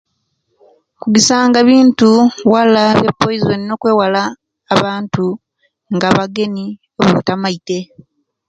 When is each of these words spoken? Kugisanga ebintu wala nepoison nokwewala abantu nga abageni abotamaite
Kugisanga 1.01 1.57
ebintu 1.63 2.09
wala 2.53 2.83
nepoison 3.05 3.61
nokwewala 3.67 4.21
abantu 4.73 5.25
nga 5.95 6.05
abageni 6.11 6.65
abotamaite 7.03 7.77